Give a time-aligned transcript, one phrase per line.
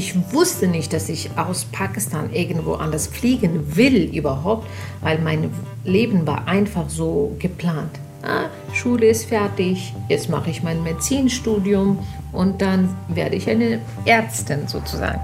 [0.00, 4.66] Ich wusste nicht, dass ich aus Pakistan irgendwo anders fliegen will überhaupt,
[5.02, 5.50] weil mein
[5.84, 7.90] Leben war einfach so geplant.
[8.22, 11.98] Ah, Schule ist fertig, jetzt mache ich mein Medizinstudium
[12.32, 15.20] und dann werde ich eine Ärztin sozusagen.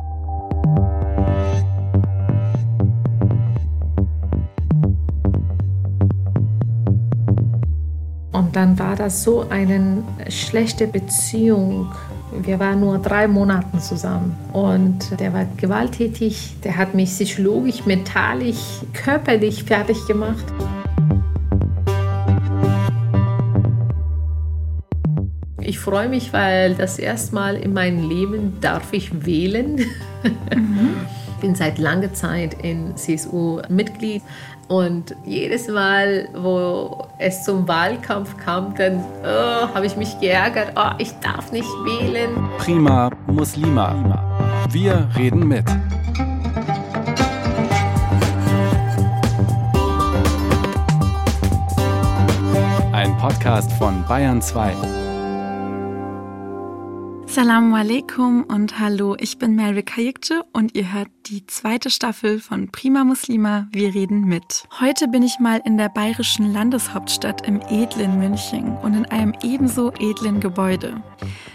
[8.31, 11.91] Und dann war das so eine schlechte Beziehung
[12.43, 16.57] wir waren nur drei Monate zusammen und der war gewalttätig.
[16.65, 20.45] Der hat mich psychologisch, mentalisch, körperlich fertig gemacht.
[25.61, 29.81] Ich freue mich, weil das erste Mal in meinem Leben darf ich wählen.
[30.55, 30.95] Mhm.
[31.37, 34.23] Ich bin seit langer Zeit in CSU Mitglied
[34.69, 40.93] und jedes Mal, wo es zum Wahlkampf kam, dann oh, habe ich mich geärgert, oh,
[40.97, 42.31] ich darf nicht wählen.
[42.57, 44.65] Prima Muslima.
[44.71, 45.67] Wir reden mit.
[52.93, 55.06] Ein Podcast von Bayern 2.
[57.37, 62.71] Assalamu alaikum und hallo, ich bin Mary Kayikce und ihr hört die zweite Staffel von
[62.73, 64.67] Prima Muslima, wir reden mit.
[64.81, 69.93] Heute bin ich mal in der bayerischen Landeshauptstadt im edlen München und in einem ebenso
[69.99, 71.03] edlen Gebäude.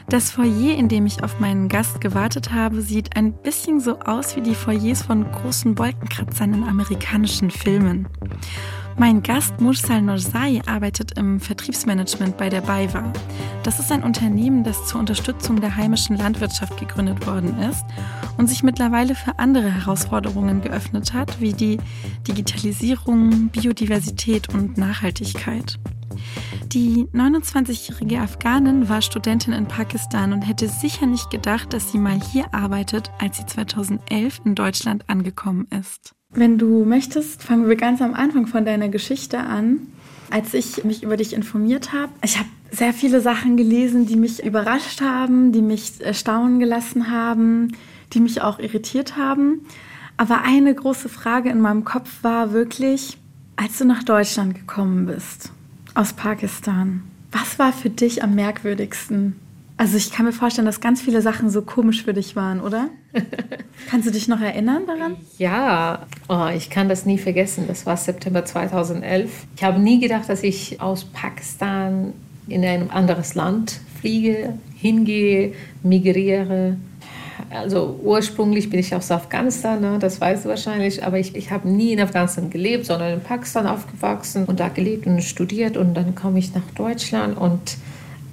[0.08, 4.36] Das Foyer, in dem ich auf meinen Gast gewartet habe, sieht ein bisschen so aus
[4.36, 8.08] wie die Foyers von großen Wolkenkratzern in amerikanischen Filmen.
[9.02, 13.12] Mein Gast Mursal Norzai arbeitet im Vertriebsmanagement bei der BayWa.
[13.64, 17.84] Das ist ein Unternehmen, das zur Unterstützung der heimischen Landwirtschaft gegründet worden ist
[18.38, 21.80] und sich mittlerweile für andere Herausforderungen geöffnet hat, wie die
[22.28, 25.80] Digitalisierung, Biodiversität und Nachhaltigkeit.
[26.68, 32.22] Die 29-jährige Afghanin war Studentin in Pakistan und hätte sicher nicht gedacht, dass sie mal
[32.22, 36.14] hier arbeitet, als sie 2011 in Deutschland angekommen ist.
[36.34, 39.80] Wenn du möchtest, fangen wir ganz am Anfang von deiner Geschichte an.
[40.30, 44.42] Als ich mich über dich informiert habe, ich habe sehr viele Sachen gelesen, die mich
[44.42, 47.74] überrascht haben, die mich staunen gelassen haben,
[48.14, 49.66] die mich auch irritiert haben.
[50.16, 53.18] Aber eine große Frage in meinem Kopf war wirklich,
[53.58, 55.52] als du nach Deutschland gekommen bist,
[55.96, 57.04] aus Pakistan,
[57.34, 59.36] was war für dich am merkwürdigsten?
[59.82, 62.90] Also ich kann mir vorstellen, dass ganz viele Sachen so komisch für dich waren, oder?
[63.90, 65.16] Kannst du dich noch erinnern daran?
[65.40, 67.64] Ja, oh, ich kann das nie vergessen.
[67.68, 69.32] Das war September 2011.
[69.56, 72.14] Ich habe nie gedacht, dass ich aus Pakistan
[72.48, 76.78] in ein anderes Land fliege, hingehe, migriere.
[77.50, 79.98] Also ursprünglich bin ich aus Afghanistan, ne?
[80.00, 83.66] das weißt du wahrscheinlich, aber ich, ich habe nie in Afghanistan gelebt, sondern in Pakistan
[83.66, 87.78] aufgewachsen und da gelebt und studiert und dann komme ich nach Deutschland und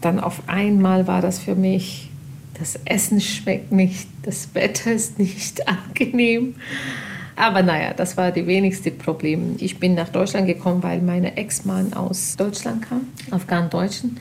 [0.01, 2.11] dann auf einmal war das für mich,
[2.59, 6.55] das Essen schmeckt nicht, das Wetter ist nicht angenehm.
[7.37, 9.55] Aber naja, das war die wenigste Problem.
[9.61, 14.19] Ich bin nach Deutschland gekommen, weil mein Ex-Mann aus Deutschland kam, Afghan-Deutschen.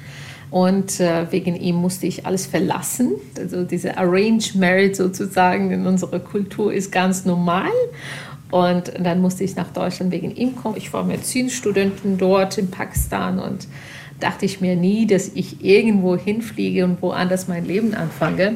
[0.51, 3.13] Und äh, wegen ihm musste ich alles verlassen.
[3.35, 7.71] Also diese Arranged Marriage sozusagen in unserer Kultur ist ganz normal.
[8.51, 10.77] Und dann musste ich nach Deutschland wegen ihm kommen.
[10.77, 13.67] Ich war Medizinstudentin dort in Pakistan und
[14.19, 18.55] dachte ich mir nie, dass ich irgendwo hinfliege und woanders mein Leben anfange.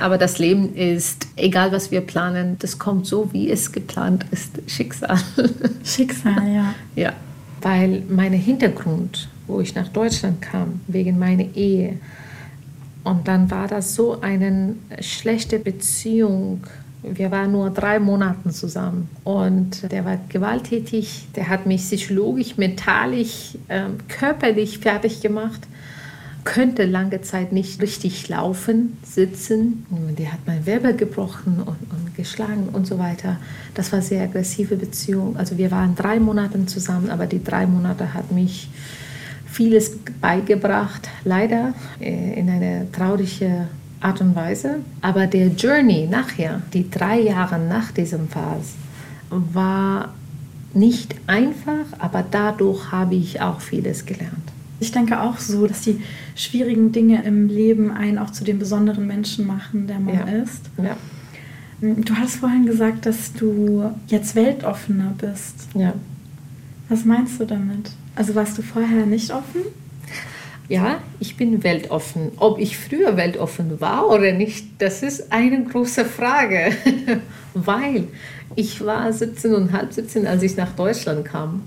[0.00, 4.52] Aber das Leben ist, egal was wir planen, das kommt so, wie es geplant ist.
[4.66, 5.18] Schicksal.
[5.84, 6.74] Schicksal, ja.
[6.96, 7.12] Ja,
[7.60, 11.98] weil mein Hintergrund, wo ich nach Deutschland kam, wegen meiner Ehe,
[13.04, 16.60] und dann war das so eine schlechte Beziehung
[17.02, 21.28] wir waren nur drei Monate zusammen und der war gewalttätig.
[21.34, 25.60] Der hat mich psychologisch, mentalisch, äh, körperlich fertig gemacht.
[26.44, 29.86] Könnte lange Zeit nicht richtig laufen, sitzen.
[29.90, 33.38] Und der hat mein Werbe gebrochen und, und geschlagen und so weiter.
[33.74, 35.36] Das war eine sehr aggressive Beziehung.
[35.36, 38.68] Also wir waren drei Monate zusammen, aber die drei Monate hat mich
[39.46, 41.08] vieles beigebracht.
[41.24, 43.68] Leider äh, in eine traurige
[44.02, 44.80] Art und Weise.
[45.00, 48.74] Aber der Journey nachher, die drei Jahre nach diesem Phase,
[49.30, 50.12] war
[50.74, 54.52] nicht einfach, aber dadurch habe ich auch vieles gelernt.
[54.80, 56.02] Ich denke auch so, dass die
[56.34, 60.24] schwierigen Dinge im Leben einen auch zu dem besonderen Menschen machen, der man ja.
[60.42, 60.70] ist.
[60.82, 60.96] Ja.
[61.80, 65.68] Du hast vorhin gesagt, dass du jetzt weltoffener bist.
[65.74, 65.94] Ja.
[66.88, 67.90] Was meinst du damit?
[68.14, 69.62] Also warst du vorher nicht offen?
[70.68, 72.32] Ja, ich bin weltoffen.
[72.36, 76.72] Ob ich früher weltoffen war oder nicht, das ist eine große Frage,
[77.54, 78.08] weil
[78.54, 81.62] ich war 17 und halb 17, als ich nach Deutschland kam.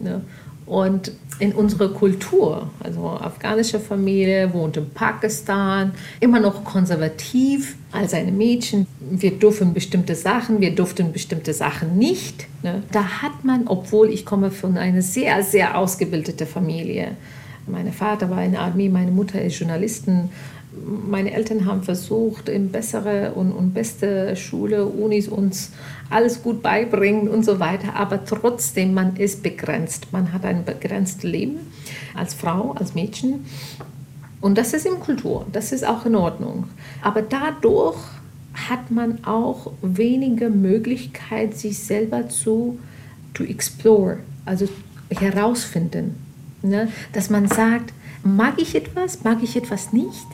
[0.00, 0.20] Ne?
[0.66, 8.32] Und in unserer Kultur, also afghanische Familie, wohnt in Pakistan, immer noch konservativ als eine
[8.32, 8.86] Mädchen.
[8.98, 12.46] Wir dürfen bestimmte Sachen, wir durften bestimmte Sachen nicht.
[12.62, 12.82] Ne?
[12.90, 17.16] Da hat man, obwohl ich komme von einer sehr, sehr ausgebildeten Familie,
[17.66, 20.30] mein Vater war in der Armee, meine Mutter ist Journalistin
[20.84, 25.72] meine Eltern haben versucht, in bessere und, und beste Schule, Unis uns
[26.10, 27.94] alles gut beibringen und so weiter.
[27.94, 30.12] Aber trotzdem, man ist begrenzt.
[30.12, 31.58] Man hat ein begrenztes Leben
[32.14, 33.46] als Frau, als Mädchen.
[34.40, 35.46] Und das ist in Kultur.
[35.52, 36.64] Das ist auch in Ordnung.
[37.02, 37.98] Aber dadurch
[38.68, 42.78] hat man auch weniger Möglichkeit, sich selber zu
[43.34, 44.66] to explore, also
[45.10, 46.25] herausfinden.
[46.62, 46.88] Ne?
[47.12, 47.92] Dass man sagt,
[48.22, 50.26] mag ich etwas, mag ich etwas nicht?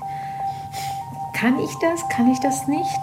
[1.34, 2.08] Kann ich das?
[2.08, 3.00] Kann ich das nicht?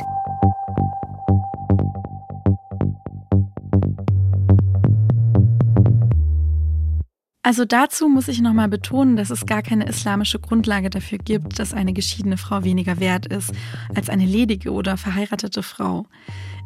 [7.50, 11.74] Also dazu muss ich nochmal betonen, dass es gar keine islamische Grundlage dafür gibt, dass
[11.74, 13.52] eine geschiedene Frau weniger wert ist
[13.96, 16.06] als eine ledige oder verheiratete Frau.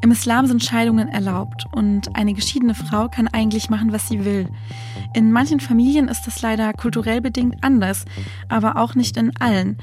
[0.04, 4.50] Im Islam sind Scheidungen erlaubt und eine geschiedene Frau kann eigentlich machen, was sie will.
[5.14, 8.04] In manchen Familien ist das leider kulturell bedingt anders,
[8.50, 9.78] aber auch nicht in allen.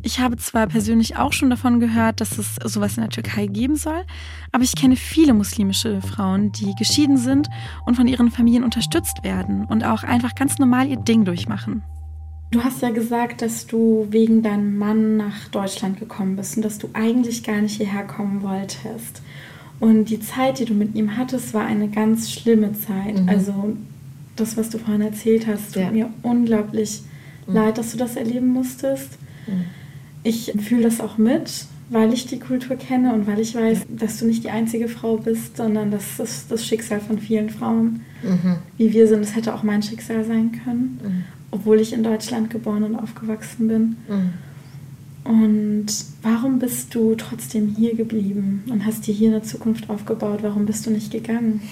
[0.00, 3.76] Ich habe zwar persönlich auch schon davon gehört, dass es sowas in der Türkei geben
[3.76, 4.02] soll,
[4.50, 7.50] aber ich kenne viele muslimische Frauen, die geschieden sind
[7.84, 11.82] und von ihren Familien unterstützt werden und auch einfach ganz normal ihr Ding durchmachen.
[12.50, 16.78] Du hast ja gesagt, dass du wegen deinem Mann nach Deutschland gekommen bist und dass
[16.78, 19.20] du eigentlich gar nicht hierher kommen wolltest.
[19.78, 23.20] Und die Zeit, die du mit ihm hattest, war eine ganz schlimme Zeit.
[23.20, 23.28] Mhm.
[23.28, 23.76] Also
[24.36, 25.90] das, was du vorhin erzählt hast, tut ja.
[25.90, 27.02] mir unglaublich
[27.46, 27.54] mhm.
[27.54, 29.18] leid, dass du das erleben musstest.
[29.46, 29.64] Mhm.
[30.22, 34.18] Ich fühle das auch mit, weil ich die Kultur kenne und weil ich weiß, dass
[34.18, 38.56] du nicht die einzige Frau bist, sondern das ist das Schicksal von vielen Frauen, mhm.
[38.76, 39.20] wie wir sind.
[39.20, 41.24] Es hätte auch mein Schicksal sein können, mhm.
[41.50, 43.96] obwohl ich in Deutschland geboren und aufgewachsen bin.
[45.28, 45.86] Und
[46.22, 50.38] warum bist du trotzdem hier geblieben und hast dir hier eine Zukunft aufgebaut?
[50.42, 51.62] Warum bist du nicht gegangen?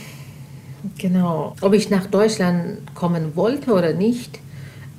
[0.98, 1.54] Genau.
[1.60, 4.40] Ob ich nach Deutschland kommen wollte oder nicht,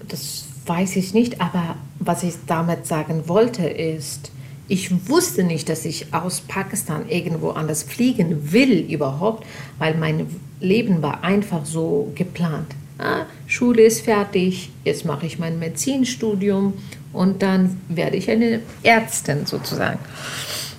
[0.08, 1.42] das weiß ich nicht.
[1.42, 4.32] Aber was ich damit sagen wollte, ist,
[4.68, 9.46] ich wusste nicht, dass ich aus Pakistan irgendwo anders fliegen will überhaupt,
[9.78, 10.28] weil mein
[10.60, 12.68] Leben war einfach so geplant.
[12.98, 16.74] Ah, Schule ist fertig, jetzt mache ich mein Medizinstudium
[17.16, 20.00] und dann werde ich eine Ärztin sozusagen.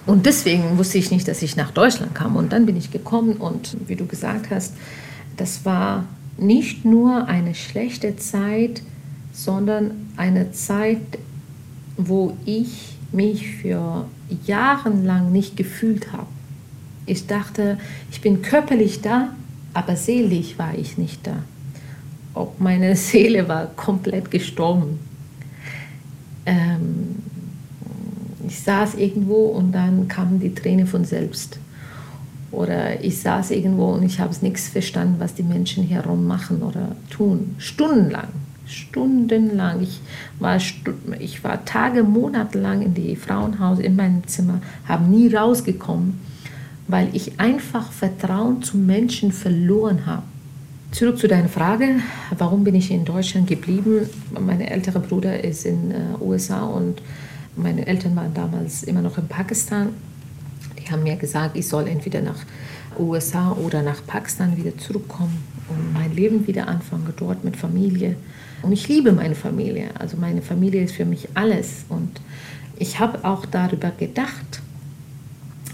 [0.04, 2.36] Und deswegen wusste ich nicht, dass ich nach Deutschland kam.
[2.36, 4.74] Und dann bin ich gekommen und wie du gesagt hast,
[5.36, 6.04] das war
[6.38, 8.82] nicht nur eine schlechte Zeit,
[9.32, 11.00] sondern eine Zeit,
[11.96, 14.06] wo ich mich für
[14.44, 16.26] jahrelang nicht gefühlt habe.
[17.06, 17.78] Ich dachte,
[18.10, 19.30] ich bin körperlich da,
[19.72, 21.38] aber seelisch war ich nicht da.
[22.34, 24.98] Ob meine Seele war komplett gestorben
[26.46, 27.16] ähm,
[28.46, 31.58] ich saß irgendwo und dann kamen die Tränen von selbst.
[32.52, 36.62] Oder ich saß irgendwo und ich habe nichts verstanden, was die Menschen hier herum machen
[36.62, 37.56] oder tun.
[37.58, 38.28] Stundenlang.
[38.66, 39.82] Stundenlang.
[39.82, 40.00] Ich
[40.38, 40.58] war,
[41.18, 46.18] ich war Tage, Monate lang in die Frauenhaus, in meinem Zimmer, habe nie rausgekommen,
[46.88, 50.22] weil ich einfach Vertrauen zu Menschen verloren habe.
[50.96, 52.00] Zurück zu deiner Frage,
[52.38, 54.08] warum bin ich in Deutschland geblieben?
[54.32, 57.02] Mein älterer Bruder ist in den äh, USA und
[57.54, 59.90] meine Eltern waren damals immer noch in Pakistan.
[60.78, 62.38] Die haben mir gesagt, ich soll entweder nach
[62.98, 65.36] USA oder nach Pakistan wieder zurückkommen
[65.68, 68.16] und mein Leben wieder anfangen, dort mit Familie.
[68.62, 69.90] Und ich liebe meine Familie.
[69.98, 71.84] Also meine Familie ist für mich alles.
[71.90, 72.22] Und
[72.78, 74.62] ich habe auch darüber gedacht,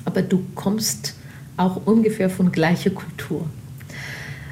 [0.05, 1.15] aber du kommst
[1.57, 3.47] auch ungefähr von gleicher Kultur.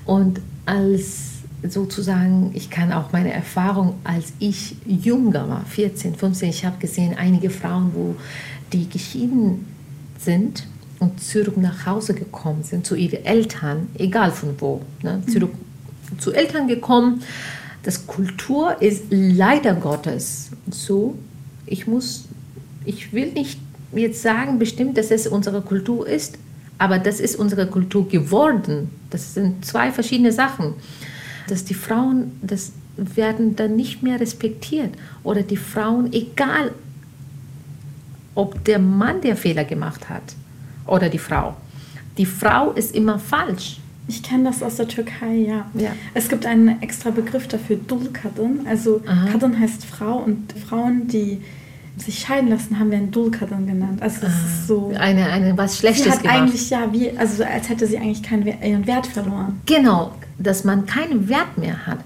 [0.06, 1.30] Und als
[1.68, 7.14] sozusagen, ich kann auch meine Erfahrung, als ich jünger war, 14, 15, ich habe gesehen,
[7.16, 8.16] einige Frauen, wo
[8.72, 9.66] die geschieden
[10.18, 10.66] sind
[10.98, 15.30] und zurück nach Hause gekommen sind, zu ihren Eltern, egal von wo, ne, mhm.
[15.30, 16.18] zurück mhm.
[16.18, 17.22] zu Eltern gekommen.
[17.82, 21.16] Das Kultur ist leider Gottes so.
[21.66, 22.26] Ich muss,
[22.84, 23.58] ich will nicht
[23.92, 26.38] jetzt sagen bestimmt, dass es unsere Kultur ist,
[26.80, 28.88] aber das ist unsere Kultur geworden.
[29.10, 30.72] Das sind zwei verschiedene Sachen.
[31.46, 34.88] Dass die Frauen, das werden dann nicht mehr respektiert.
[35.22, 36.72] Oder die Frauen, egal
[38.34, 40.22] ob der Mann der Fehler gemacht hat
[40.86, 41.54] oder die Frau.
[42.16, 43.78] Die Frau ist immer falsch.
[44.08, 45.66] Ich kenne das aus der Türkei, ja.
[45.74, 45.92] ja.
[46.14, 48.66] Es gibt einen extra Begriff dafür, Dul Kadın.
[48.66, 51.42] Also Kadın heißt Frau und Frauen, die
[52.00, 54.02] sich scheiden lassen, haben wir einen Dulkadon genannt.
[54.02, 54.92] Also das ah, ist so.
[54.98, 56.38] Eine, eine was Schlechtes sie hat gemacht.
[56.38, 59.60] eigentlich ja wie, also als hätte sie eigentlich keinen ihren Wert verloren.
[59.66, 61.98] Genau, dass man keinen Wert mehr hat.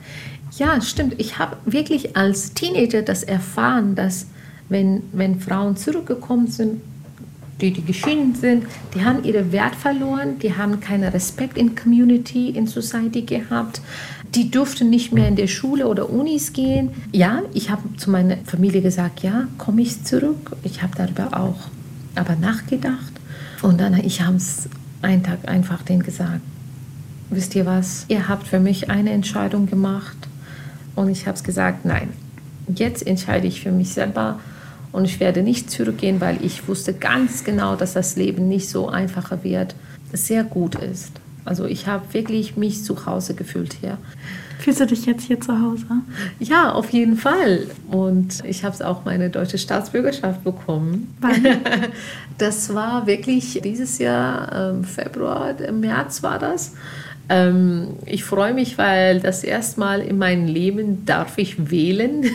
[0.58, 1.14] Ja, stimmt.
[1.18, 4.26] Ich habe wirklich als Teenager das erfahren, dass
[4.68, 6.80] wenn, wenn Frauen zurückgekommen sind,
[7.61, 12.50] die, die geschieden sind, die haben ihren Wert verloren, die haben keinen Respekt in Community,
[12.50, 13.80] in Society gehabt.
[14.34, 16.90] Die durften nicht mehr in der Schule oder Unis gehen.
[17.12, 20.56] Ja, ich habe zu meiner Familie gesagt, ja, komme ich zurück.
[20.64, 21.68] Ich habe darüber auch
[22.16, 23.12] aber nachgedacht.
[23.62, 24.68] Und dann ich habe es
[25.02, 26.40] einen Tag einfach denen gesagt,
[27.30, 30.16] wisst ihr was, ihr habt für mich eine Entscheidung gemacht.
[30.96, 32.08] Und ich habe es gesagt, nein,
[32.75, 34.40] jetzt entscheide ich für mich selber
[34.94, 38.88] und ich werde nicht zurückgehen, weil ich wusste ganz genau, dass das Leben nicht so
[38.88, 39.74] einfacher wird,
[40.12, 41.10] sehr gut ist.
[41.44, 43.98] Also ich habe wirklich mich zu Hause gefühlt hier.
[44.60, 45.84] Fühlst du dich jetzt hier zu Hause?
[46.38, 47.66] Ja, auf jeden Fall.
[47.90, 51.14] Und ich habe auch meine deutsche Staatsbürgerschaft bekommen.
[51.20, 51.44] Wann?
[52.38, 56.72] Das war wirklich dieses Jahr, ähm, Februar, März war das.
[57.28, 62.26] Ähm, ich freue mich, weil das erste Mal in meinem Leben darf ich wählen.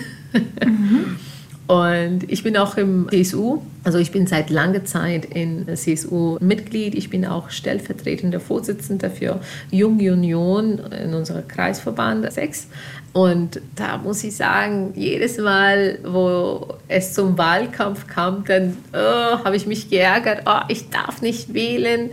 [0.66, 1.18] Mhm.
[1.70, 6.96] Und ich bin auch im CSU, also ich bin seit langer Zeit in CSU Mitglied.
[6.96, 12.70] Ich bin auch stellvertretender Vorsitzender für Junge Union in unserem Kreisverband 6.
[13.14, 19.56] Und da muss ich sagen, jedes Mal, wo es zum Wahlkampf kam, dann oh, habe
[19.56, 22.10] ich mich geärgert, oh, ich darf nicht wählen.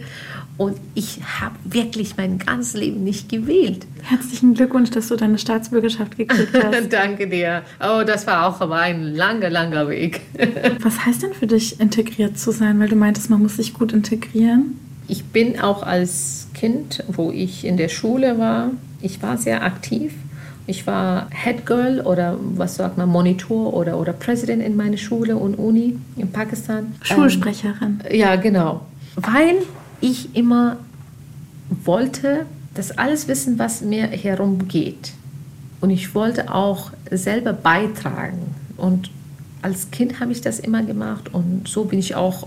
[0.58, 3.86] Und ich habe wirklich mein ganzes Leben nicht gewählt.
[4.02, 6.92] Herzlichen Glückwunsch, dass du deine Staatsbürgerschaft gekriegt hast.
[6.92, 7.62] Danke dir.
[7.80, 10.22] Oh, das war auch aber ein langer, langer Weg.
[10.80, 12.80] Was heißt denn für dich, integriert zu sein?
[12.80, 14.78] Weil du meintest, man muss sich gut integrieren.
[15.08, 18.70] Ich bin auch als Kind, wo ich in der Schule war,
[19.02, 20.12] ich war sehr aktiv.
[20.66, 25.36] Ich war Head Girl oder was sagt man, Monitor oder, oder President in meiner Schule
[25.36, 26.94] und Uni in Pakistan.
[27.02, 28.00] Schulsprecherin.
[28.08, 28.80] Ähm, ja, genau.
[29.14, 29.58] Weil
[30.00, 30.78] ich immer
[31.84, 35.12] wollte das alles wissen, was mir herumgeht.
[35.80, 38.54] Und ich wollte auch selber beitragen.
[38.76, 39.10] Und
[39.62, 42.46] als Kind habe ich das immer gemacht und so bin ich auch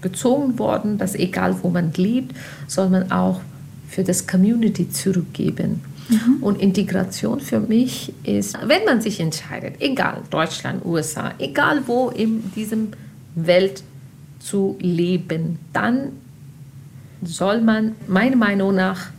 [0.00, 2.36] gezogen worden, dass egal wo man lebt,
[2.66, 3.40] soll man auch
[3.88, 5.80] für das Community zurückgeben.
[6.08, 6.42] Mhm.
[6.42, 12.52] Und Integration für mich ist, wenn man sich entscheidet, egal Deutschland, USA, egal wo in
[12.54, 12.88] diesem
[13.34, 13.82] Welt
[14.40, 16.12] zu leben, dann
[17.22, 19.10] soll man meiner Meinung nach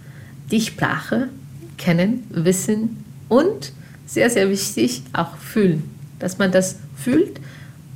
[0.51, 1.29] die Sprache
[1.77, 3.71] kennen, wissen und
[4.05, 5.83] sehr, sehr wichtig auch fühlen.
[6.19, 7.39] Dass man das fühlt,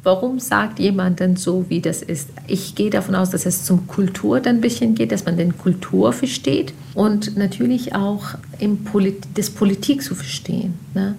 [0.04, 2.30] warum sagt jemand denn so, wie das ist.
[2.48, 5.58] Ich gehe davon aus, dass es zum Kultur dann ein bisschen geht, dass man den
[5.58, 10.76] Kultur versteht und natürlich auch im Polit das Politik zu verstehen.
[10.94, 11.16] Ne?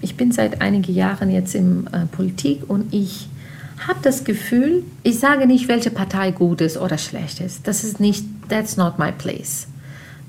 [0.00, 3.28] Ich bin seit einigen Jahren jetzt in äh, Politik und ich
[3.86, 7.66] habe das Gefühl, ich sage nicht, welche Partei gut ist oder schlecht ist.
[7.66, 9.66] Das ist nicht, that's not my place.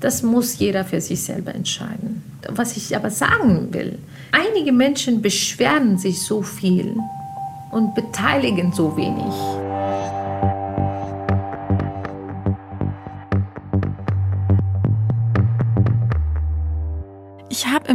[0.00, 2.22] Das muss jeder für sich selber entscheiden.
[2.48, 3.98] Was ich aber sagen will,
[4.32, 6.96] einige Menschen beschweren sich so viel
[7.70, 9.65] und beteiligen so wenig.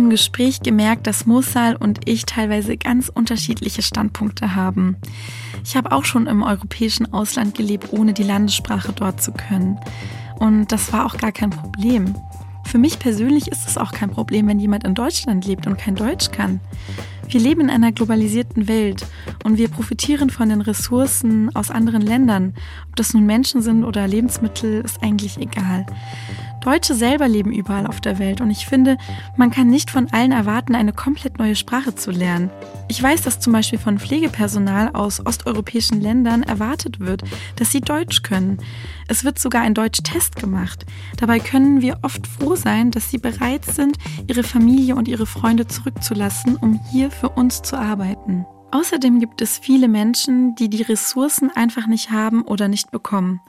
[0.01, 4.97] Im Gespräch gemerkt, dass Mursal und ich teilweise ganz unterschiedliche Standpunkte haben.
[5.63, 9.79] Ich habe auch schon im europäischen Ausland gelebt, ohne die Landessprache dort zu können.
[10.39, 12.15] Und das war auch gar kein Problem.
[12.65, 15.95] Für mich persönlich ist es auch kein Problem, wenn jemand in Deutschland lebt und kein
[15.95, 16.61] Deutsch kann.
[17.27, 19.05] Wir leben in einer globalisierten Welt
[19.43, 22.53] und wir profitieren von den Ressourcen aus anderen Ländern.
[22.89, 25.85] Ob das nun Menschen sind oder Lebensmittel, ist eigentlich egal.
[26.61, 28.97] Deutsche selber leben überall auf der Welt und ich finde,
[29.35, 32.51] man kann nicht von allen erwarten, eine komplett neue Sprache zu lernen.
[32.87, 37.23] Ich weiß, dass zum Beispiel von Pflegepersonal aus osteuropäischen Ländern erwartet wird,
[37.55, 38.59] dass sie Deutsch können.
[39.07, 40.85] Es wird sogar ein Deutsch-Test gemacht.
[41.17, 45.67] Dabei können wir oft froh sein, dass sie bereit sind, ihre Familie und ihre Freunde
[45.67, 48.45] zurückzulassen, um hier für uns zu arbeiten.
[48.73, 53.41] Außerdem gibt es viele Menschen, die die Ressourcen einfach nicht haben oder nicht bekommen.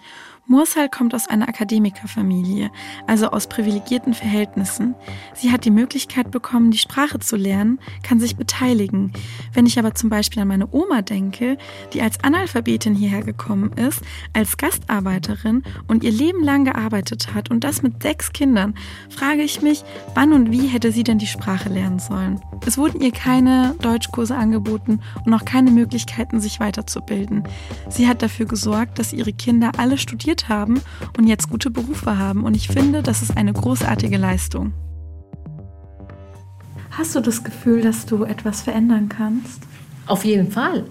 [0.49, 2.73] Mursal kommt aus einer Akademikerfamilie,
[3.07, 4.97] also aus privilegierten Verhältnissen.
[5.35, 9.13] Sie hat die Möglichkeit bekommen, die Sprache zu lernen, kann sich beteiligen.
[9.55, 11.59] Wenn ich aber zum Beispiel an meine Oma denke,
[11.93, 17.63] die als Analphabetin hierher gekommen ist, als Gastarbeiterin und ihr Leben lang gearbeitet hat und
[17.63, 18.75] das mit sechs Kindern,
[19.11, 19.85] frage ich mich,
[20.15, 22.41] wann und wie hätte sie denn die Sprache lernen sollen?
[22.67, 27.45] Es wurden ihr keine Deutschkurse angeboten und auch keine Möglichkeiten, sich weiterzubilden.
[27.89, 30.81] Sie hat dafür gesorgt, dass ihre Kinder alle studiert studiert haben
[31.17, 32.45] und jetzt gute Berufe haben.
[32.45, 34.73] Und ich finde, das ist eine großartige Leistung.
[36.91, 39.63] Hast du das Gefühl, dass du etwas verändern kannst?
[40.07, 40.85] Auf jeden Fall.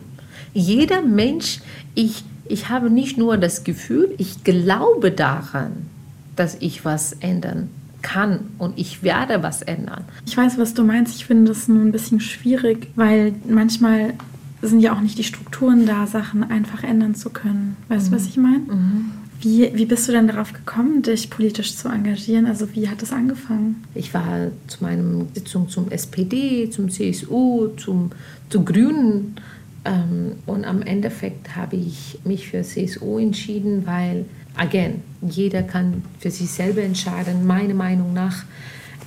[0.53, 1.60] Jeder Mensch,
[1.93, 5.89] ich, ich habe nicht nur das Gefühl, ich glaube daran,
[6.36, 7.70] dass ich was ändern
[8.01, 10.05] kann und ich werde was ändern.
[10.25, 11.15] Ich weiß, was du meinst.
[11.15, 14.15] Ich finde das nur ein bisschen schwierig, weil manchmal
[14.63, 17.77] sind ja auch nicht die Strukturen da, Sachen einfach ändern zu können.
[17.89, 18.60] Weißt du, was ich meine?
[18.60, 19.12] Mhm.
[19.41, 22.45] Wie, wie bist du denn darauf gekommen, dich politisch zu engagieren?
[22.45, 23.83] Also wie hat das angefangen?
[23.95, 28.12] Ich war zu meiner Sitzung zum SPD, zum CSU, zum,
[28.50, 29.36] zu Grünen
[29.83, 36.29] ähm, und am Endeffekt habe ich mich für CSU entschieden, weil, again, jeder kann für
[36.29, 38.43] sich selber entscheiden, meiner Meinung nach.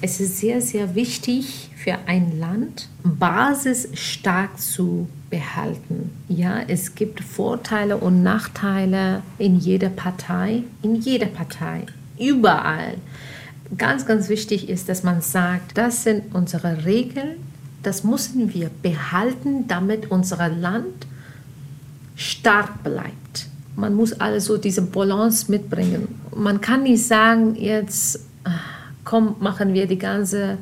[0.00, 6.10] Es ist sehr, sehr wichtig für ein Land, Basis stark zu behalten.
[6.28, 11.86] Ja, es gibt Vorteile und Nachteile in jeder Partei, in jeder Partei,
[12.18, 12.94] überall.
[13.76, 17.36] Ganz, ganz wichtig ist, dass man sagt, das sind unsere Regeln,
[17.82, 21.06] das müssen wir behalten, damit unser Land
[22.16, 23.48] stark bleibt.
[23.76, 26.20] Man muss also diese Balance mitbringen.
[26.34, 28.52] Man kann nicht sagen, jetzt ah,
[29.04, 30.58] komm, machen wir die ganze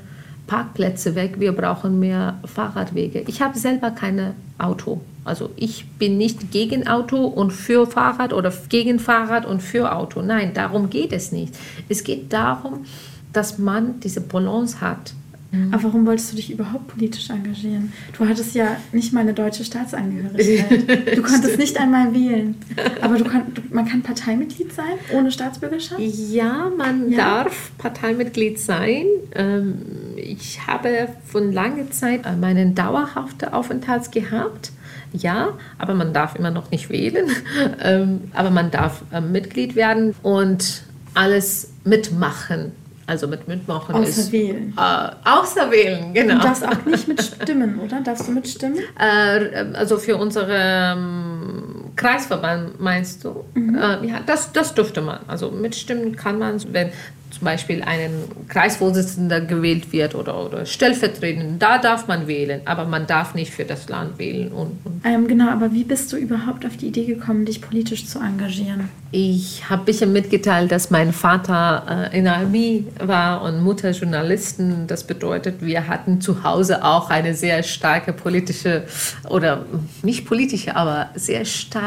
[0.47, 3.25] Parkplätze weg, wir brauchen mehr Fahrradwege.
[3.27, 5.01] Ich habe selber keine Auto.
[5.25, 10.21] Also ich bin nicht gegen Auto und für Fahrrad oder gegen Fahrrad und für Auto.
[10.21, 11.55] Nein, darum geht es nicht.
[11.89, 12.85] Es geht darum,
[13.33, 15.15] dass man diese Balance hat.
[15.52, 15.73] Mhm.
[15.73, 17.92] Aber warum wolltest du dich überhaupt politisch engagieren?
[18.16, 21.12] Du hattest ja nicht mal eine deutsche Staatsangehörigkeit.
[21.16, 22.54] Du konntest nicht einmal wählen.
[23.00, 26.00] Aber du kann, man kann Parteimitglied sein ohne Staatsbürgerschaft?
[26.00, 27.44] Ja, man ja.
[27.44, 29.04] darf Parteimitglied sein.
[29.35, 29.75] Ähm,
[30.16, 34.73] ich habe von langer Zeit meinen dauerhaften Aufenthalt gehabt.
[35.12, 37.30] Ja, aber man darf immer noch nicht wählen.
[37.85, 42.73] Ähm, aber man darf ähm, Mitglied werden und alles mitmachen
[43.06, 44.32] also mit mitmachen außer ist.
[44.32, 44.75] wählen.
[44.76, 46.35] Äh, außer wählen, genau.
[46.35, 48.00] Du darfst auch nicht mitstimmen, oder?
[48.00, 48.78] Darfst du mitstimmen?
[48.99, 50.56] Äh, also für unsere
[50.97, 53.45] ähm, Kreisverband meinst du?
[53.55, 53.75] Mhm.
[53.77, 55.21] Äh, ja, das, das dürfte man.
[55.27, 56.91] Also mitstimmen kann man, wenn
[57.33, 58.11] zum Beispiel ein
[58.49, 63.65] Kreisvorsitzender gewählt wird oder, oder stellvertretend, da darf man wählen, aber man darf nicht für
[63.65, 64.52] das Land wählen.
[64.52, 68.07] Und, und ähm, genau, aber wie bist du überhaupt auf die Idee gekommen, dich politisch
[68.07, 68.89] zu engagieren?
[69.13, 74.87] Ich habe bisschen mitgeteilt, dass mein Vater äh, in der Armee war und Mutter Journalisten.
[74.87, 78.85] Das bedeutet, wir hatten zu Hause auch eine sehr starke politische
[79.28, 79.65] oder
[80.02, 81.81] nicht politische, aber sehr starke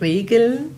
[0.00, 0.76] Regeln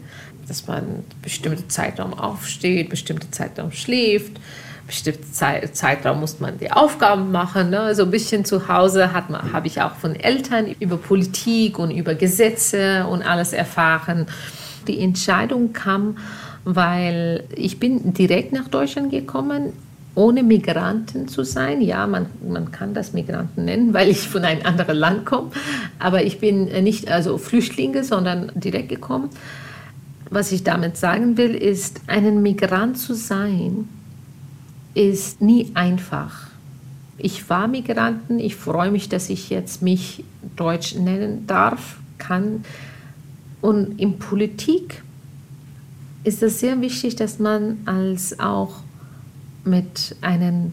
[0.48, 4.40] dass man bestimmte Zeitraum aufsteht, bestimmte Zeitraum schläft,
[4.86, 7.70] bestimmte Zeit, Zeitraum muss man die Aufgaben machen.
[7.70, 7.94] Ne?
[7.94, 13.06] So ein bisschen zu Hause habe ich auch von Eltern über Politik und über Gesetze
[13.06, 14.26] und alles erfahren.
[14.88, 16.18] Die Entscheidung kam,
[16.64, 19.72] weil ich bin direkt nach Deutschland gekommen
[20.14, 21.80] ohne Migranten zu sein.
[21.80, 25.50] Ja, man, man kann das Migranten nennen, weil ich von einem anderen Land komme.
[25.98, 29.30] Aber ich bin nicht also Flüchtlinge, sondern direkt gekommen.
[30.30, 33.88] Was ich damit sagen will, ist, einen Migrant zu sein,
[34.94, 36.48] ist nie einfach.
[37.18, 40.24] Ich war Migranten, ich freue mich, dass ich jetzt mich
[40.56, 42.64] Deutsch nennen darf, kann.
[43.60, 45.02] Und in Politik
[46.24, 48.80] ist es sehr wichtig, dass man als auch
[49.64, 50.72] mit einem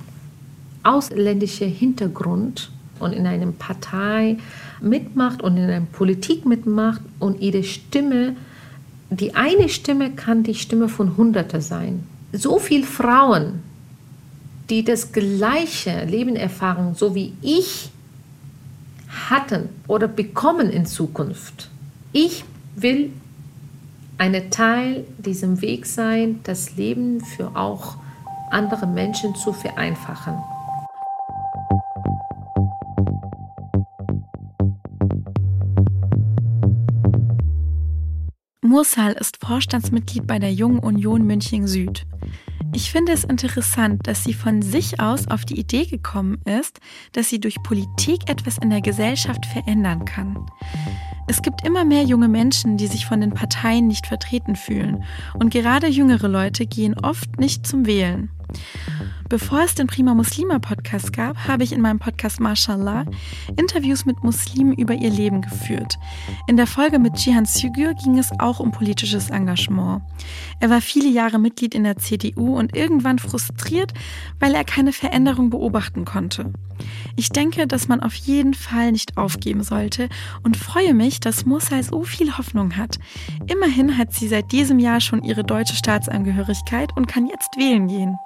[0.83, 4.37] ausländischen Hintergrund und in einer Partei
[4.81, 8.35] mitmacht und in einer Politik mitmacht und ihre Stimme
[9.09, 12.03] die eine Stimme kann die Stimme von Hunderte sein.
[12.31, 13.63] So viele Frauen,
[14.69, 17.89] die das gleiche Leben erfahren, so wie ich
[19.29, 21.69] hatten oder bekommen in Zukunft.
[22.13, 23.11] Ich will
[24.19, 27.97] ein Teil diesem Weg sein, das Leben für auch
[28.51, 30.37] andere Menschen zu vereinfachen.
[38.61, 42.05] Mursal ist Vorstandsmitglied bei der Jungen Union München Süd.
[42.71, 46.79] Ich finde es interessant, dass sie von sich aus auf die Idee gekommen ist,
[47.13, 50.45] dass sie durch Politik etwas in der Gesellschaft verändern kann.
[51.27, 55.03] Es gibt immer mehr junge Menschen, die sich von den Parteien nicht vertreten fühlen.
[55.39, 58.31] Und gerade jüngere Leute gehen oft nicht zum Wählen.
[59.29, 63.05] Bevor es den Prima Muslima Podcast gab, habe ich in meinem Podcast Mashallah
[63.57, 65.99] Interviews mit Muslimen über ihr Leben geführt.
[66.47, 70.01] In der Folge mit Jihan Sügür ging es auch um politisches Engagement.
[70.59, 73.93] Er war viele Jahre Mitglied in der CDU und irgendwann frustriert,
[74.39, 76.51] weil er keine Veränderung beobachten konnte.
[77.15, 80.09] Ich denke, dass man auf jeden Fall nicht aufgeben sollte
[80.41, 82.97] und freue mich, dass Musa so viel Hoffnung hat.
[83.45, 88.17] Immerhin hat sie seit diesem Jahr schon ihre deutsche Staatsangehörigkeit und kann jetzt wählen gehen.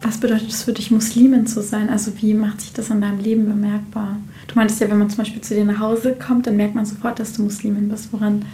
[0.00, 1.88] Was bedeutet es für dich, Muslimin zu sein?
[1.88, 4.16] Also wie macht sich das in deinem Leben bemerkbar?
[4.46, 6.86] Du meintest ja, wenn man zum Beispiel zu dir nach Hause kommt, dann merkt man
[6.86, 8.12] sofort, dass du Muslimin bist.
[8.12, 8.44] Woran?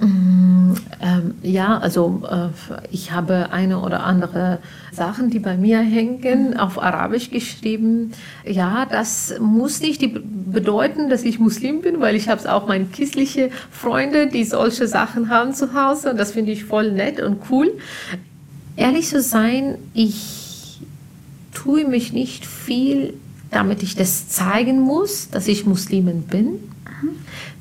[0.00, 2.48] Mm, Ähm, ja, also äh,
[2.90, 4.58] ich habe eine oder andere
[4.92, 8.10] Sachen, die bei mir hängen, auf Arabisch geschrieben.
[8.44, 10.02] Ja, das muss nicht
[10.52, 15.28] bedeuten, dass ich Muslim bin, weil ich habe auch meine christliche Freunde, die solche Sachen
[15.28, 17.72] haben zu Hause und das finde ich voll nett und cool.
[18.76, 20.49] Ehrlich zu sein, ich
[21.62, 23.14] tue mich nicht viel,
[23.50, 26.60] damit ich das zeigen muss, dass ich Muslimin bin.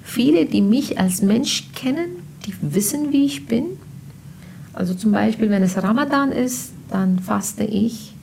[0.04, 2.10] Viele, die mich als Mensch kennen,
[2.46, 3.66] die wissen, wie ich bin.
[4.74, 8.14] Also zum Beispiel, wenn es Ramadan ist, dann faste ich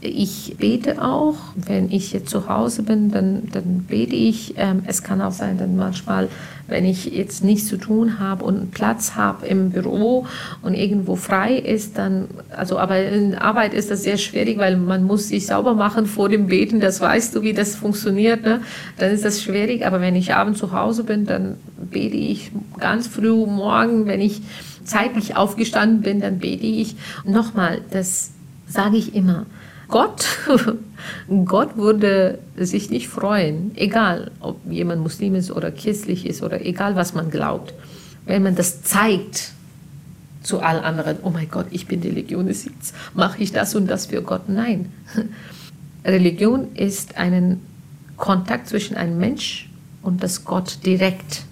[0.00, 4.54] ich bete auch, wenn ich jetzt zu Hause bin, dann, dann bete ich.
[4.56, 6.28] Ähm, es kann auch sein, dass manchmal,
[6.68, 10.26] wenn ich jetzt nichts zu tun habe und Platz habe im Büro
[10.62, 15.02] und irgendwo frei ist, dann, also aber in Arbeit ist das sehr schwierig, weil man
[15.02, 18.60] muss sich sauber machen vor dem Beten, das weißt du, wie das funktioniert, ne?
[18.98, 21.56] dann ist das schwierig, aber wenn ich abends zu Hause bin, dann
[21.90, 24.42] bete ich ganz früh morgen, wenn ich
[24.84, 26.94] zeitlich aufgestanden bin, dann bete ich.
[27.24, 28.30] Nochmal, das
[28.68, 29.46] sage ich immer,
[29.88, 30.26] Gott,
[31.44, 36.94] Gott würde sich nicht freuen, egal ob jemand Muslim ist oder christlich ist oder egal
[36.94, 37.72] was man glaubt,
[38.26, 39.52] wenn man das zeigt
[40.42, 44.22] zu allen anderen, oh mein Gott, ich bin jetzt mache ich das und das für
[44.22, 44.48] Gott.
[44.48, 44.92] Nein,
[46.04, 47.60] Religion ist ein
[48.16, 49.68] Kontakt zwischen einem Mensch
[50.02, 51.44] und das Gott direkt.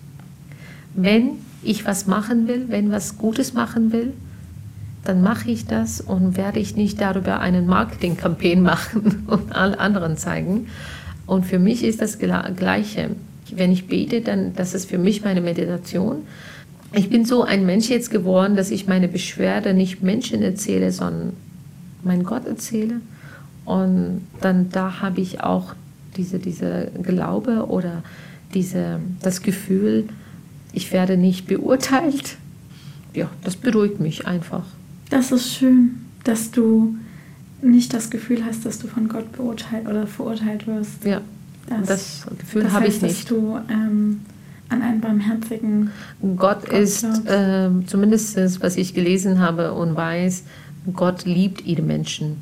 [0.94, 4.12] Wenn ich was machen will, wenn was Gutes machen will,
[5.09, 10.16] dann mache ich das und werde ich nicht darüber einen Marketing-Campaign machen und allen anderen
[10.16, 10.69] zeigen.
[11.27, 13.11] Und für mich ist das Gleiche.
[13.53, 16.19] Wenn ich bete, dann das ist für mich meine Meditation.
[16.92, 21.33] Ich bin so ein Mensch jetzt geworden, dass ich meine Beschwerde nicht Menschen erzähle, sondern
[22.03, 23.01] mein Gott erzähle.
[23.64, 25.75] Und dann da habe ich auch
[26.16, 28.03] diese, diese Glaube oder
[28.55, 30.09] diese, das Gefühl,
[30.73, 32.37] ich werde nicht beurteilt.
[33.14, 34.64] Ja, das beruhigt mich einfach.
[35.11, 36.97] Das ist schön, dass du
[37.62, 41.05] nicht das Gefühl hast, dass du von Gott beurteilt oder verurteilt wirst.
[41.05, 41.21] Ja,
[41.69, 43.23] das, das Gefühl habe ich nicht.
[43.23, 44.21] Dass du ähm,
[44.69, 45.90] an einen barmherzigen
[46.37, 50.45] Gott, Gott ist, äh, zumindest was ich gelesen habe und weiß,
[50.92, 52.37] Gott liebt ihre Menschen.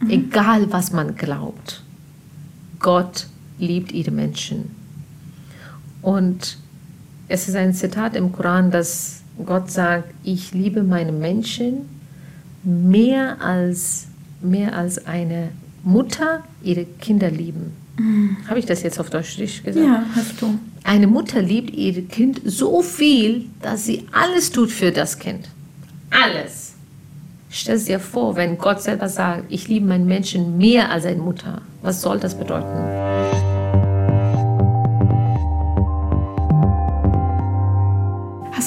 [0.00, 0.10] Mhm.
[0.10, 1.82] Egal was man glaubt.
[2.78, 3.26] Gott
[3.58, 4.70] liebt ihre Menschen.
[6.02, 6.58] Und
[7.28, 11.88] es ist ein Zitat im Koran, das Gott sagt, ich liebe meine Menschen
[12.62, 14.06] mehr als,
[14.42, 15.50] mehr als eine
[15.82, 17.72] Mutter ihre Kinder lieben.
[17.98, 18.36] Mhm.
[18.48, 19.76] Habe ich das jetzt auf Deutsch gesagt?
[19.76, 20.58] Ja, hast du.
[20.84, 25.48] Eine Mutter liebt ihr Kind so viel, dass sie alles tut für das Kind.
[26.10, 26.74] Alles.
[27.50, 31.62] Stell dir vor, wenn Gott selber sagt, ich liebe meinen Menschen mehr als eine Mutter.
[31.82, 33.09] Was soll das bedeuten?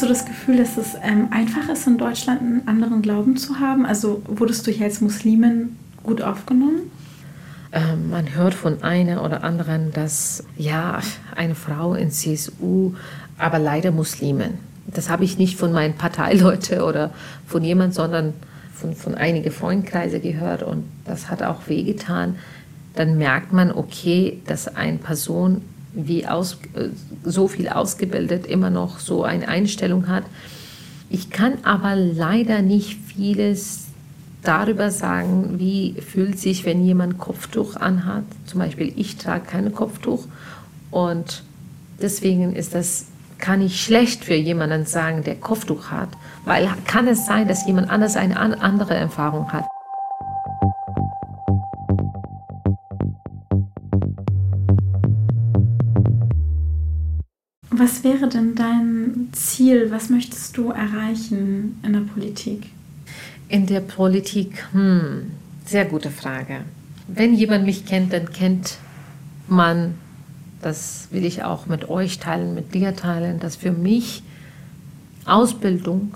[0.04, 3.86] Du das Gefühl, dass es ähm, einfach ist, in Deutschland einen anderen Glauben zu haben?
[3.86, 6.92] Also wurdest du hier als Muslimin gut aufgenommen?
[7.72, 11.00] Ähm, man hört von einer oder anderen, dass ja,
[11.36, 12.94] eine Frau in CSU,
[13.38, 14.60] aber leider Muslimen.
[14.86, 17.12] Das habe ich nicht von meinen Parteileuten oder
[17.48, 18.34] von jemand, sondern
[18.74, 22.36] von, von einigen Freundkreise gehört und das hat auch wehgetan.
[22.96, 25.62] Dann merkt man, okay, dass eine Person
[25.94, 26.90] wie aus, äh,
[27.24, 30.24] so viel ausgebildet immer noch so eine Einstellung hat.
[31.10, 33.86] Ich kann aber leider nicht vieles
[34.42, 38.24] darüber sagen, wie fühlt sich, wenn jemand Kopftuch anhat.
[38.46, 40.26] Zum Beispiel, ich trage kein Kopftuch
[40.92, 41.44] und
[42.02, 43.06] deswegen ist das
[43.44, 46.08] kann ich schlecht für jemanden sagen, der Kopftuch hat,
[46.46, 49.66] weil kann es sein, dass jemand anders eine andere Erfahrung hat.
[57.84, 59.92] Was wäre denn dein Ziel?
[59.92, 62.68] Was möchtest du erreichen in der Politik?
[63.50, 65.32] In der Politik, hm,
[65.66, 66.62] sehr gute Frage.
[67.10, 68.78] Wenn jemand mich kennt, dann kennt
[69.50, 69.96] man,
[70.62, 74.24] das will ich auch mit euch teilen, mit dir teilen, dass für mich
[75.26, 76.16] Ausbildung,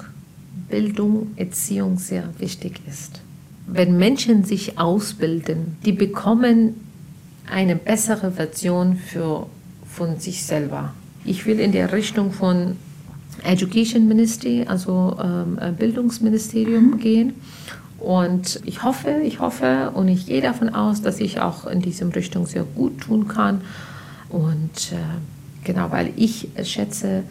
[0.70, 3.20] Bildung, Erziehung sehr wichtig ist.
[3.66, 6.76] Wenn Menschen sich ausbilden, die bekommen
[7.46, 9.48] eine bessere Version für,
[9.86, 10.94] von sich selber
[11.28, 12.78] ich will in der Richtung von
[13.44, 17.00] Education Ministry, also ähm, äh, Bildungsministerium mhm.
[17.00, 17.34] gehen.
[18.00, 22.10] Und ich hoffe, ich hoffe und ich gehe davon aus, dass ich auch in diesem
[22.10, 23.62] Richtung sehr gut tun kann.
[24.30, 24.98] Und äh,
[25.64, 27.24] genau, weil ich schätze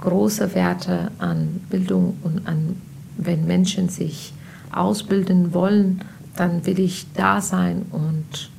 [0.00, 2.76] große Werte an Bildung und an,
[3.16, 4.32] wenn Menschen sich
[4.72, 6.00] ausbilden wollen,
[6.36, 8.50] dann will ich da sein und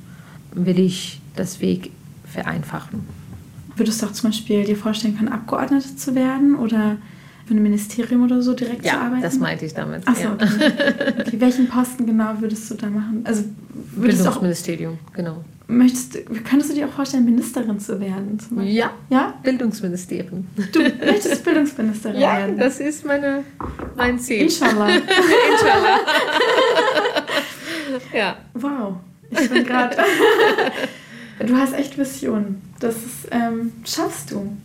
[0.52, 1.90] will ich das Weg
[2.24, 3.25] vereinfachen.
[3.76, 6.56] Würdest du auch zum Beispiel dir vorstellen können, Abgeordnete zu werden?
[6.56, 6.96] Oder
[7.46, 9.22] für ein Ministerium oder so direkt ja, zu arbeiten?
[9.22, 10.06] das meinte ich damit.
[10.08, 10.32] Achso, ja.
[10.34, 10.46] okay.
[11.20, 11.36] okay.
[11.40, 13.20] Welchen Posten genau würdest du da machen?
[13.24, 13.44] Also
[13.94, 15.44] würdest du auch, Bildungsministerium, genau.
[15.68, 18.38] möchtest, du- könntest du dir auch vorstellen, Ministerin zu werden?
[18.64, 19.34] Ja, Ja?
[19.44, 20.46] Bildungsministerium.
[20.72, 22.58] Du möchtest Bildungsministerin Ja, werden?
[22.58, 23.44] das ist meine,
[23.96, 24.42] mein Ziel.
[24.42, 24.88] Inshallah.
[25.52, 25.98] Inshallah.
[28.12, 28.36] ja.
[28.54, 28.96] Wow.
[29.30, 29.96] Ich bin gerade.
[31.38, 32.62] Du hast echt Visionen.
[32.80, 34.56] Das ist, ähm, schaffst du.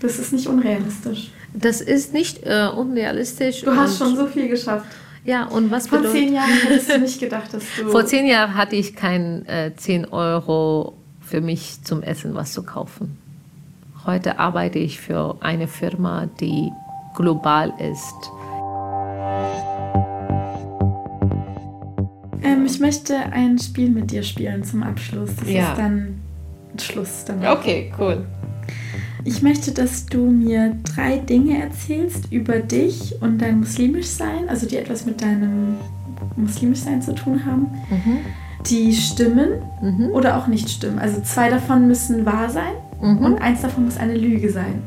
[0.00, 1.30] Das ist nicht unrealistisch.
[1.52, 3.62] Das ist nicht äh, unrealistisch.
[3.62, 4.86] Du hast schon so viel geschafft.
[5.24, 6.20] Ja, und was Vor bedeutet...
[6.20, 7.88] zehn Jahren hättest du nicht gedacht, dass du.
[7.90, 12.62] Vor zehn Jahren hatte ich kein äh, 10 Euro für mich zum Essen was zu
[12.62, 13.18] kaufen.
[14.06, 16.70] Heute arbeite ich für eine Firma, die
[17.14, 18.30] global ist.
[22.42, 25.30] Ähm, ich möchte ein Spiel mit dir spielen zum Abschluss.
[25.36, 25.72] Das Ja.
[25.72, 26.19] ist dann
[26.84, 27.24] Schluss.
[27.24, 27.46] Dann.
[27.46, 28.24] Okay, cool.
[29.24, 34.76] Ich möchte, dass du mir drei Dinge erzählst über dich und dein Muslimischsein, also die
[34.76, 35.76] etwas mit deinem
[36.36, 37.66] Muslimischsein zu tun haben,
[38.66, 39.60] die stimmen
[40.12, 40.98] oder auch nicht stimmen.
[40.98, 44.82] Also zwei davon müssen wahr sein und eins davon muss eine Lüge sein.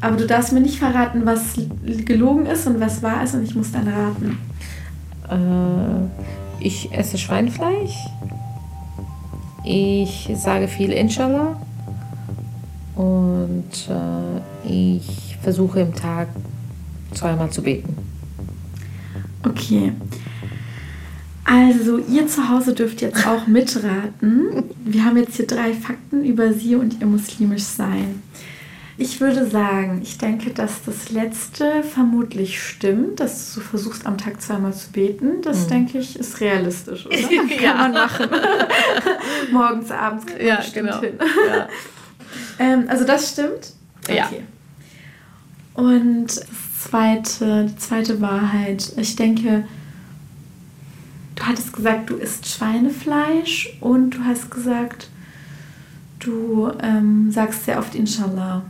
[0.00, 1.54] Aber du darfst mir nicht verraten, was
[2.04, 4.38] gelogen ist und was wahr ist und ich muss dann raten.
[5.30, 7.96] Äh, ich esse Schweinefleisch.
[9.68, 11.60] Ich sage viel Inshallah.
[12.94, 16.28] Und äh, ich versuche im Tag
[17.12, 17.94] zweimal zu beten.
[19.42, 19.92] Okay.
[21.44, 24.64] Also, ihr zu Hause dürft jetzt auch mitraten.
[24.84, 28.22] Wir haben jetzt hier drei Fakten über sie und ihr muslimisch Sein.
[28.98, 34.40] Ich würde sagen, ich denke, dass das letzte vermutlich stimmt, dass du versuchst, am Tag
[34.40, 35.42] zweimal zu beten.
[35.42, 37.16] Das, denke ich, ist realistisch, oder?
[37.18, 37.74] Kann Ja.
[37.74, 38.26] man machen.
[39.52, 41.00] Morgens, abends kriegt man Ja, bestimmt genau.
[41.00, 41.14] hin.
[41.48, 41.68] Ja.
[42.58, 43.72] Ähm, also das stimmt.
[44.08, 44.28] Ja.
[45.74, 46.44] Und das
[46.82, 49.64] zweite, die zweite Wahrheit, ich denke,
[51.34, 55.08] du hattest gesagt, du isst Schweinefleisch und du hast gesagt,
[56.18, 58.62] du ähm, sagst sehr oft Inshallah.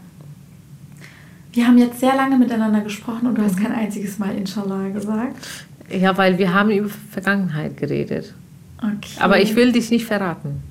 [1.57, 5.35] Wir haben jetzt sehr lange miteinander gesprochen und du hast kein einziges Mal Inshallah gesagt.
[5.89, 8.35] ja, weil wir haben über Vergangenheit geredet.
[8.77, 9.17] Okay.
[9.21, 10.63] Aber ich will dich nicht verraten.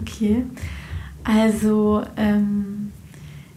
[0.00, 0.44] Okay.
[1.24, 2.92] Also, ähm,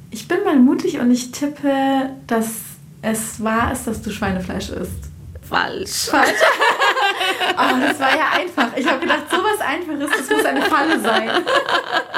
[0.09, 2.47] ich bin mal mutig und ich tippe, dass
[3.03, 5.11] es wahr ist, dass du Schweinefleisch isst.
[5.47, 6.07] Falsch.
[6.09, 6.31] Falsch.
[7.57, 8.75] Aber das war ja einfach.
[8.75, 11.29] Ich habe gedacht, sowas Einfaches, das muss eine Falle sein.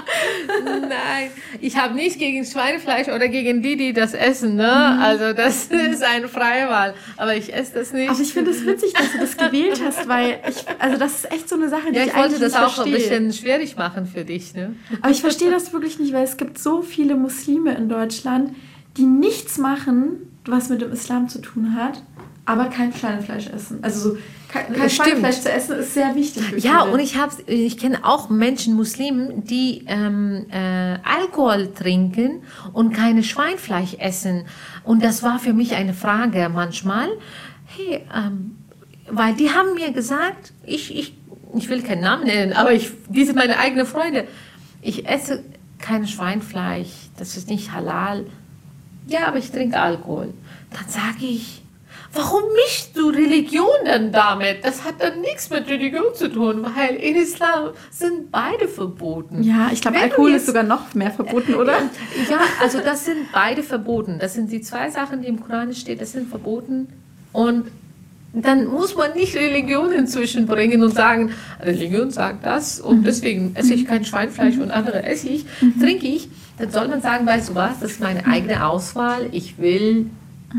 [0.81, 1.31] Nein,
[1.61, 4.55] ich habe nicht gegen Schweinefleisch oder gegen die, die das essen.
[4.55, 4.99] Ne?
[4.99, 6.93] Also das ist eine freie Wahl.
[7.17, 8.09] Aber ich esse das nicht.
[8.09, 11.31] Aber ich finde es witzig, dass du das gewählt hast, weil ich, also das ist
[11.31, 12.85] echt so eine Sache, die ja, ich, ich wollte das auch verstehe.
[12.85, 14.53] ein bisschen schwierig machen für dich.
[14.53, 14.75] Ne?
[15.01, 18.55] Aber ich verstehe das wirklich nicht, weil es gibt so viele Muslime in Deutschland,
[18.97, 22.03] die nichts machen, was mit dem Islam zu tun hat,
[22.45, 23.79] aber kein Schweinefleisch essen.
[23.81, 24.17] Also so,
[24.53, 24.89] kein, kein.
[24.89, 26.43] Schweinefleisch zu essen ist sehr wichtig.
[26.43, 26.93] für Ja, viele.
[26.93, 33.95] und ich, ich kenne auch Menschen, Muslimen, die ähm, äh, Alkohol trinken und keine Schweinfleisch
[33.95, 34.45] essen.
[34.83, 37.09] Und das war für mich eine Frage manchmal.
[37.65, 38.57] Hey, ähm,
[39.09, 41.15] weil die haben mir gesagt, ich, ich,
[41.55, 44.27] ich will keinen Namen nennen, aber ich, die sind meine eigenen Freunde.
[44.81, 45.43] Ich esse
[45.79, 48.25] kein Schweinfleisch, das ist nicht halal.
[49.07, 50.33] Ja, aber ich trinke Alkohol.
[50.71, 51.62] Dann sage ich,
[52.13, 54.63] warum mischst du Religion denn damit?
[54.63, 59.43] Das hat dann nichts mit Religion zu tun, weil in Islam sind beide verboten.
[59.43, 61.73] ja, ich glaube, Alkohol jetzt- ist sogar noch mehr verboten, oder?
[62.29, 64.17] Ja, also das sind beide verboten.
[64.19, 66.87] Das sind die zwei Sachen, die im Koran stehen, das sind verboten.
[67.31, 67.65] Und
[68.35, 73.75] dann muss man nicht Religion inzwischen bringen und sagen, Religion sagt das und deswegen esse
[73.75, 75.45] ich kein Schweinfleisch und andere esse ich,
[75.79, 76.29] trinke ich.
[76.57, 79.27] Dann soll man sagen, weißt du was, das ist meine eigene Auswahl.
[79.31, 80.07] Ich will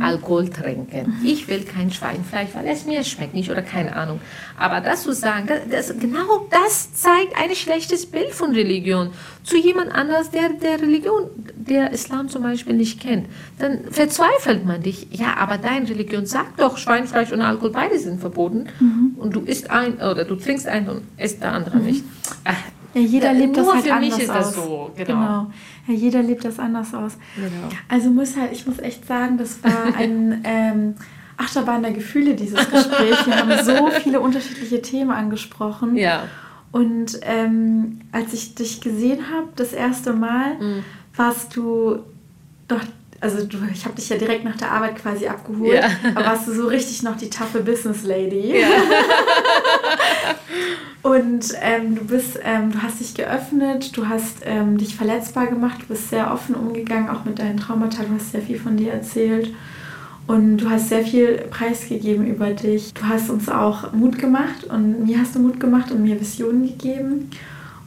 [0.01, 1.21] Alkohol trinken.
[1.25, 4.21] Ich will kein Schweinfleisch, weil es mir schmeckt nicht oder keine Ahnung.
[4.59, 9.11] Aber das zu sagen, das, das, genau das zeigt ein schlechtes Bild von Religion
[9.43, 13.27] zu jemand anders, der der Religion, der Islam zum Beispiel nicht kennt.
[13.59, 15.09] Dann verzweifelt man dich.
[15.11, 18.69] Ja, aber deine Religion sagt doch, Schweinfleisch und Alkohol beide sind verboten.
[19.17, 22.05] Und du isst ein oder du trinkst ein und isst der andere nicht.
[22.45, 22.57] Ach,
[22.95, 24.37] Ja, jeder da- lebt das halt für anders mich ist aus.
[24.37, 25.47] das so, genau.
[25.87, 27.17] Ja, jeder lebt das anders aus.
[27.37, 27.69] Genau.
[27.89, 30.95] Also muss halt, ich muss echt sagen, das war ein ähm,
[31.37, 33.27] Achterbahn der Gefühle, dieses Gespräch.
[33.27, 35.97] Wir haben so viele unterschiedliche Themen angesprochen.
[35.97, 36.25] Ja.
[36.71, 40.85] Und ähm, als ich dich gesehen habe, das erste Mal, Mhm.
[41.17, 41.99] warst du
[42.69, 42.81] doch,
[43.25, 45.89] also du, ich habe dich ja direkt nach der Arbeit quasi abgeholt, Ja.
[46.15, 48.61] aber warst du so richtig noch die taffe Business Lady.
[48.61, 48.69] Ja.
[51.03, 55.83] Und ähm, du bist, ähm, du hast dich geöffnet, du hast ähm, dich verletzbar gemacht,
[55.83, 58.93] du bist sehr offen umgegangen, auch mit deinen Traumata, du hast sehr viel von dir
[58.93, 59.53] erzählt.
[60.27, 62.95] Und du hast sehr viel preisgegeben über dich.
[62.95, 66.67] Du hast uns auch Mut gemacht und mir hast du Mut gemacht und mir Visionen
[66.67, 67.29] gegeben.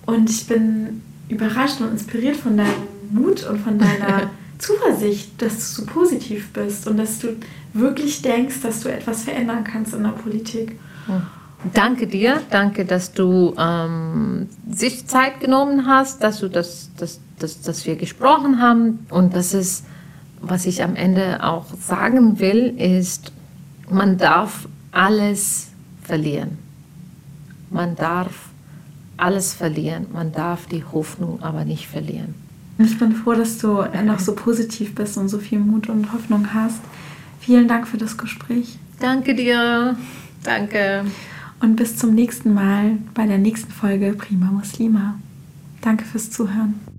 [0.05, 2.69] Und ich bin überrascht und inspiriert von deinem
[3.09, 7.35] Mut und von deiner Zuversicht, dass du so positiv bist und dass du
[7.73, 10.79] wirklich denkst, dass du etwas verändern kannst in der Politik.
[11.73, 17.61] Danke dir, danke, dass du ähm, sich Zeit genommen hast, dass du das, das, das,
[17.61, 19.83] dass wir gesprochen haben und das ist
[20.41, 23.31] was ich am Ende auch sagen will, ist,
[23.89, 25.69] man darf alles
[26.03, 26.57] verlieren.
[27.69, 28.49] Man darf
[29.17, 30.07] alles verlieren.
[30.11, 32.35] Man darf die Hoffnung aber nicht verlieren.
[32.79, 36.53] Ich bin froh, dass du noch so positiv bist und so viel Mut und Hoffnung
[36.53, 36.81] hast.
[37.39, 38.77] Vielen Dank für das Gespräch.
[38.99, 39.95] Danke dir.
[40.43, 41.05] Danke.
[41.59, 45.15] Und bis zum nächsten Mal bei der nächsten Folge Prima Muslima.
[45.81, 46.96] Danke fürs Zuhören.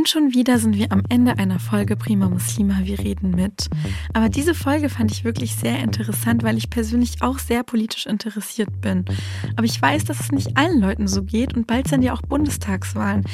[0.00, 3.68] Und schon wieder sind wir am Ende einer Folge Prima Muslima, wir reden mit.
[4.14, 8.80] Aber diese Folge fand ich wirklich sehr interessant, weil ich persönlich auch sehr politisch interessiert
[8.80, 9.04] bin.
[9.56, 12.22] Aber ich weiß, dass es nicht allen Leuten so geht und bald sind ja auch
[12.22, 13.26] Bundestagswahlen.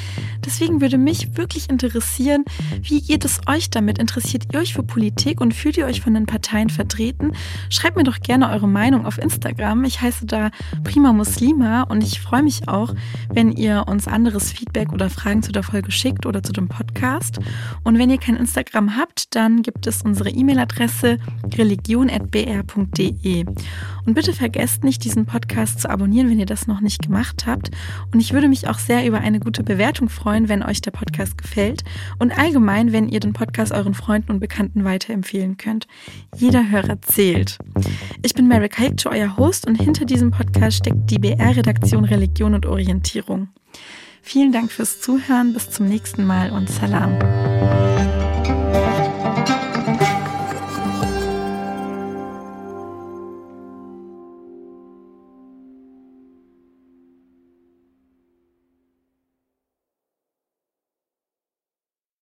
[0.45, 2.43] Deswegen würde mich wirklich interessieren,
[2.81, 3.97] wie geht es euch damit?
[3.97, 7.31] Interessiert ihr euch für Politik und fühlt ihr euch von den Parteien vertreten?
[7.69, 9.85] Schreibt mir doch gerne eure Meinung auf Instagram.
[9.85, 10.51] Ich heiße da
[10.83, 12.93] Prima Muslima und ich freue mich auch,
[13.29, 17.39] wenn ihr uns anderes Feedback oder Fragen zu der Folge schickt oder zu dem Podcast.
[17.83, 21.19] Und wenn ihr kein Instagram habt, dann gibt es unsere E-Mail-Adresse
[21.55, 23.45] religion.br.de.
[24.05, 27.71] Und bitte vergesst nicht, diesen Podcast zu abonnieren, wenn ihr das noch nicht gemacht habt.
[28.13, 31.37] Und ich würde mich auch sehr über eine gute Bewertung freuen, wenn euch der Podcast
[31.37, 31.83] gefällt.
[32.19, 35.87] Und allgemein, wenn ihr den Podcast euren Freunden und Bekannten weiterempfehlen könnt.
[36.35, 37.59] Jeder Hörer zählt.
[38.23, 42.65] Ich bin Mary Kalkcho, euer Host, und hinter diesem Podcast steckt die BR-Redaktion Religion und
[42.65, 43.49] Orientierung.
[44.27, 47.17] Vielen Dank fürs Zuhören, bis zum nächsten Mal und Salam.